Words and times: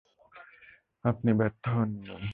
আপনি 1.05 1.31
ব্যর্থ 1.33 1.63
হননি। 1.69 2.27